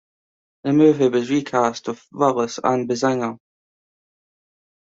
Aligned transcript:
The 0.63 0.73
movie 0.73 1.09
was 1.09 1.29
re-cast 1.29 1.87
with 1.87 2.03
Willis 2.11 2.59
and 2.63 2.89
Basinger. 2.89 3.37